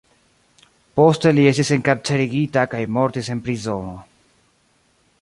Poste 0.99 1.33
li 1.39 1.43
estis 1.51 1.71
enkarcerigita 1.77 2.65
kaj 2.75 2.83
mortis 2.99 3.33
en 3.37 3.45
prizono. 3.49 3.97